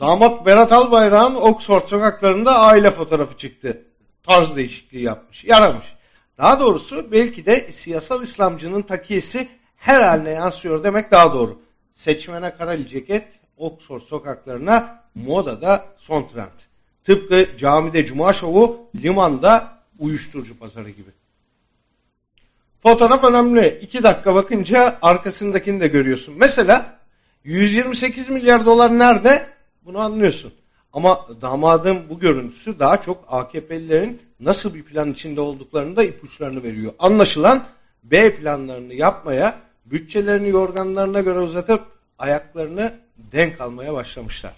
[0.00, 3.82] Damat Berat Albayrak'ın Oxford sokaklarında aile fotoğrafı çıktı.
[4.22, 5.44] Tarz değişikliği yapmış.
[5.44, 5.86] Yaramış.
[6.38, 11.58] Daha doğrusu belki de siyasal İslamcının takiyesi her haline yansıyor demek daha doğru.
[11.92, 16.58] Seçmene karali ceket, Oxford sokaklarına modada son trend.
[17.04, 21.10] Tıpkı camide cuma şovu, limanda uyuşturucu pazarı gibi.
[22.82, 23.78] Fotoğraf önemli.
[23.82, 26.34] İki dakika bakınca arkasındakini de görüyorsun.
[26.38, 26.98] Mesela
[27.44, 29.53] 128 milyar dolar nerede?
[29.84, 30.52] Bunu anlıyorsun.
[30.92, 36.92] Ama damadın bu görüntüsü daha çok AKP'lilerin nasıl bir plan içinde olduklarını da ipuçlarını veriyor.
[36.98, 37.64] Anlaşılan
[38.04, 41.80] B planlarını yapmaya, bütçelerini yorganlarına göre uzatıp
[42.18, 44.52] ayaklarını denk almaya başlamışlar.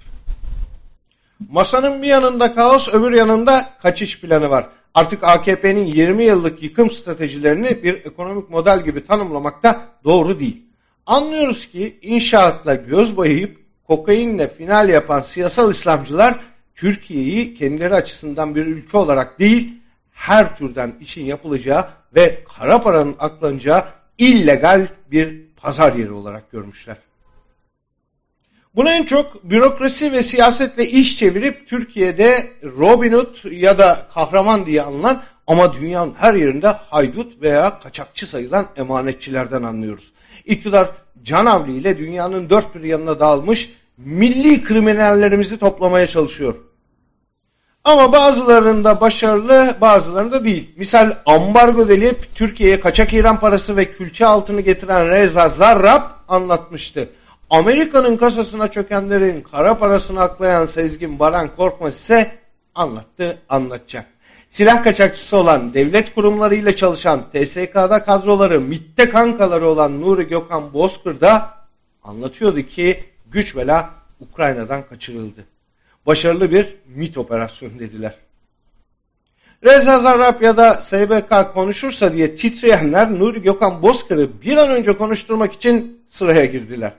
[1.51, 4.67] Masanın bir yanında kaos, öbür yanında kaçış planı var.
[4.95, 10.63] Artık AKP'nin 20 yıllık yıkım stratejilerini bir ekonomik model gibi tanımlamakta doğru değil.
[11.07, 16.39] Anlıyoruz ki inşaatla göz boyayıp kokainle final yapan siyasal İslamcılar
[16.75, 19.75] Türkiye'yi kendileri açısından bir ülke olarak değil,
[20.13, 23.85] her türden işin yapılacağı ve kara paranın aklanacağı
[24.19, 26.97] illegal bir pazar yeri olarak görmüşler.
[28.75, 34.83] Buna en çok bürokrasi ve siyasetle iş çevirip Türkiye'de Robin Hood ya da kahraman diye
[34.83, 40.13] anılan ama dünyanın her yerinde haydut veya kaçakçı sayılan emanetçilerden anlıyoruz.
[40.45, 40.89] İktidar
[41.23, 46.55] canavli ile dünyanın dört bir yanına dağılmış milli kriminallerimizi toplamaya çalışıyor.
[47.85, 50.71] Ama bazılarında başarılı bazılarında değil.
[50.77, 57.09] Misal ambargo delip Türkiye'ye kaçak İran parası ve külçe altını getiren Reza Zarrab anlatmıştı.
[57.51, 62.31] Amerika'nın kasasına çökenlerin kara parasını aklayan Sezgin Baran Korkmaz ise
[62.75, 64.07] anlattı anlatacak.
[64.51, 71.51] Silah kaçakçısı olan devlet kurumlarıyla çalışan TSK'da kadroları MİT'te kankaları olan Nuri Gökhan Bozkır da
[72.05, 75.45] anlatıyordu ki güç bela Ukrayna'dan kaçırıldı.
[76.07, 78.15] Başarılı bir MİT operasyonu dediler.
[79.65, 85.53] Reza Zarrab ya da SBK konuşursa diye titreyenler Nuri Gökhan Bozkır'ı bir an önce konuşturmak
[85.53, 86.93] için sıraya girdiler.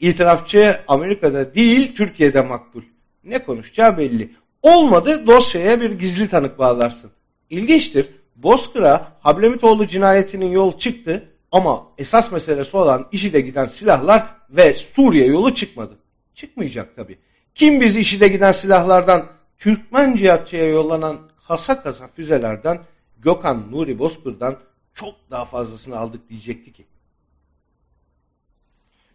[0.00, 2.82] İtirafçı Amerika'da değil Türkiye'de makbul.
[3.24, 4.30] Ne konuşacağı belli.
[4.62, 7.10] Olmadı dosyaya bir gizli tanık bağlarsın.
[7.50, 8.08] İlginçtir.
[8.36, 15.26] Bozkır'a Hablemitoğlu cinayetinin yol çıktı ama esas meselesi olan işi de giden silahlar ve Suriye
[15.26, 15.98] yolu çıkmadı.
[16.34, 17.18] Çıkmayacak tabi.
[17.54, 19.26] Kim biz işi de giden silahlardan
[19.58, 21.18] Türkmen cihatçıya yollanan
[21.48, 22.78] kasa kasa füzelerden
[23.18, 24.56] Gökhan Nuri Bozkır'dan
[24.94, 26.84] çok daha fazlasını aldık diyecekti ki.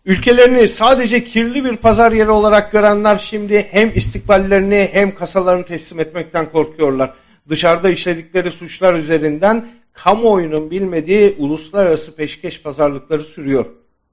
[0.05, 6.51] Ülkelerini sadece kirli bir pazar yeri olarak görenler şimdi hem istikballerini hem kasalarını teslim etmekten
[6.51, 7.13] korkuyorlar.
[7.49, 9.67] Dışarıda işledikleri suçlar üzerinden
[10.03, 13.66] kamuoyunun bilmediği uluslararası peşkeş pazarlıkları sürüyor.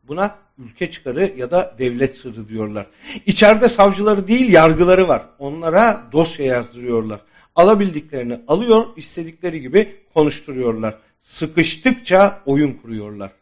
[0.03, 2.87] Buna ülke çıkarı ya da devlet sırrı diyorlar.
[3.27, 5.22] İçeride savcıları değil yargıları var.
[5.39, 7.21] Onlara dosya yazdırıyorlar.
[7.56, 10.99] Alabildiklerini alıyor, istedikleri gibi konuşturuyorlar.
[11.22, 13.33] Sıkıştıkça oyun kuruyorlar.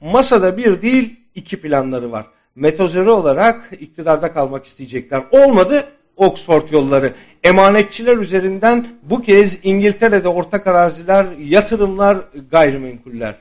[0.00, 2.26] Masada bir değil iki planları var.
[2.54, 5.24] Metozeri olarak iktidarda kalmak isteyecekler.
[5.30, 5.84] Olmadı
[6.16, 7.12] Oxford yolları.
[7.44, 12.18] Emanetçiler üzerinden bu kez İngiltere'de ortak araziler, yatırımlar,
[12.50, 13.34] gayrimenkuller.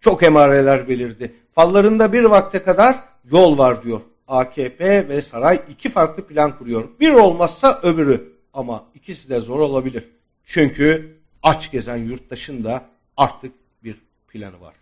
[0.00, 1.32] Çok emareler belirdi.
[1.54, 4.00] Fallarında bir vakte kadar yol var diyor.
[4.28, 6.88] AKP ve saray iki farklı plan kuruyor.
[7.00, 10.04] Bir olmazsa öbürü ama ikisi de zor olabilir.
[10.46, 12.84] Çünkü aç gezen yurttaşın da
[13.16, 13.52] artık
[13.84, 13.96] bir
[14.28, 14.74] planı var.